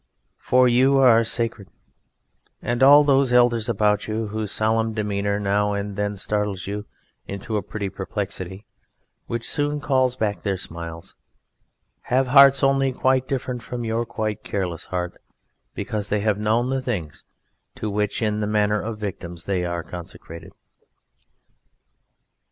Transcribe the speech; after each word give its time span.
For 0.39 0.67
you 0.67 0.97
are 0.97 1.23
sacred, 1.23 1.69
and 2.59 2.81
all 2.81 3.03
those 3.03 3.31
elders 3.31 3.69
about 3.69 4.07
you, 4.07 4.29
whose 4.29 4.51
solemn 4.51 4.93
demeanour 4.95 5.39
now 5.39 5.73
and 5.73 5.95
then 5.95 6.15
startles 6.15 6.65
you 6.65 6.87
into 7.27 7.55
a 7.55 7.61
pretty 7.61 7.87
perplexity 7.87 8.65
which 9.27 9.47
soon 9.47 9.79
calls 9.79 10.15
back 10.15 10.41
their 10.41 10.57
smiles, 10.57 11.13
have 12.05 12.29
hearts 12.29 12.63
only 12.63 12.91
quite 12.91 13.27
different 13.27 13.61
from 13.61 13.83
your 13.85 14.03
quite 14.03 14.43
careless 14.43 14.85
heart, 14.85 15.21
because 15.75 16.09
they 16.09 16.21
have 16.21 16.39
known 16.39 16.71
the 16.71 16.81
things 16.81 17.23
to 17.75 17.87
which, 17.87 18.23
in 18.23 18.39
the 18.39 18.47
manner 18.47 18.81
of 18.81 18.97
victims, 18.97 19.45
they 19.45 19.65
are 19.65 19.83
consecrated. 19.83 20.51